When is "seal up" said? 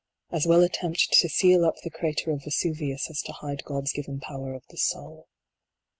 1.29-1.75